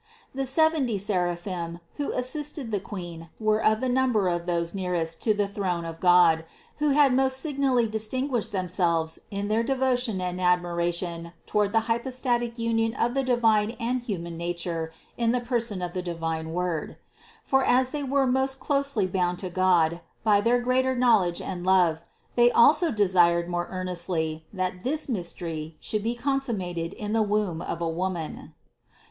THE 0.33 0.45
CONCEPTION 0.45 0.87
295 0.87 1.43
367. 1.45 1.77
The 1.77 1.77
seventy 1.77 1.77
seraphim, 1.77 1.79
who 1.93 2.17
assisted 2.17 2.71
the 2.71 2.79
Queen 2.79 3.29
were 3.39 3.63
of 3.63 3.81
the 3.81 3.87
number 3.87 4.29
of 4.29 4.47
those 4.47 4.73
nearest 4.73 5.21
to 5.21 5.35
the 5.35 5.47
throne 5.47 5.85
of 5.85 5.99
God, 5.99 6.43
who 6.77 6.89
had 6.89 7.13
most 7.13 7.37
signally 7.37 7.85
distinguished 7.87 8.51
themselves 8.51 9.19
in 9.29 9.47
their 9.47 9.61
devotion 9.61 10.19
and 10.19 10.41
admiration 10.41 11.33
toward 11.45 11.71
the 11.71 11.81
hypostatic 11.81 12.57
union 12.57 12.95
of 12.95 13.13
the 13.13 13.21
divine 13.21 13.75
and 13.79 14.01
human 14.01 14.37
nature 14.37 14.91
in 15.17 15.33
the 15.33 15.39
person 15.39 15.83
of 15.83 15.93
the 15.93 16.01
divine 16.01 16.51
Word. 16.51 16.97
For 17.43 17.63
as 17.63 17.91
they 17.91 18.01
were 18.01 18.25
most 18.25 18.59
closely 18.59 19.05
bound 19.05 19.37
to 19.37 19.51
God 19.51 20.01
by 20.23 20.41
their 20.41 20.59
greater 20.59 20.95
knowledge 20.95 21.39
and 21.43 21.63
love, 21.63 22.01
they 22.33 22.49
also 22.51 22.89
desired 22.91 23.47
more 23.47 23.67
earnestly, 23.69 24.47
that 24.51 24.83
this 24.83 25.07
mystery 25.07 25.77
should 25.79 26.01
be 26.01 26.15
con 26.15 26.39
summated 26.39 26.91
in 26.93 27.13
the 27.13 27.21
womb 27.21 27.61
of 27.61 27.81
a 27.81 27.87
woman. 27.87 28.55